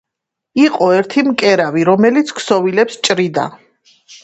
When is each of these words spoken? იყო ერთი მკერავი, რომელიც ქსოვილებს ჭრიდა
იყო 0.61 0.87
ერთი 0.99 1.25
მკერავი, 1.33 1.85
რომელიც 1.91 2.33
ქსოვილებს 2.41 3.01
ჭრიდა 3.11 3.49